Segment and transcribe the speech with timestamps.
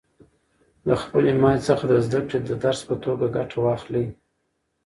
[0.87, 4.05] له خپلې ماتې څخه د زده کړې د درس په توګه ګټه واخلئ.